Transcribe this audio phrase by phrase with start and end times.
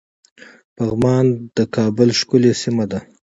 [0.75, 1.25] پغمان
[1.57, 2.99] د کابل ښکلی سيمه ده